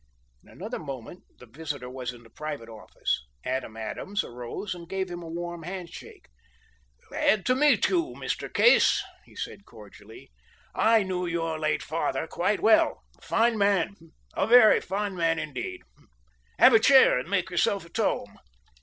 In 0.43 0.49
another 0.49 0.79
moment 0.79 1.25
the 1.37 1.45
visitor 1.45 1.87
was 1.87 2.11
in 2.11 2.23
the 2.23 2.31
private 2.31 2.69
office. 2.69 3.23
Adam 3.45 3.77
Adams 3.77 4.23
arose 4.23 4.73
and 4.73 4.89
gave 4.89 5.11
him 5.11 5.21
a 5.21 5.27
warm 5.27 5.61
handshake. 5.61 6.27
"Glad 7.07 7.45
to 7.45 7.53
meet 7.53 7.87
you, 7.87 8.15
Mr. 8.17 8.51
Case," 8.51 9.03
he 9.25 9.35
said 9.35 9.63
cordially. 9.67 10.31
"I 10.73 11.03
knew 11.03 11.27
your 11.27 11.59
late 11.59 11.83
father 11.83 12.25
quite 12.25 12.61
well 12.61 13.03
a 13.15 13.21
fine 13.21 13.59
man 13.59 13.93
a 14.33 14.47
very 14.47 14.81
fine 14.81 15.13
man, 15.15 15.37
indeed. 15.37 15.81
Have 16.57 16.73
a 16.73 16.79
chair 16.79 17.19
and 17.19 17.29
make 17.29 17.51
yourself 17.51 17.85
at 17.85 17.95
home." 17.95 18.39